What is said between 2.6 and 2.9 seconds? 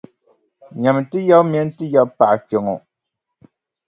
ŋɔ.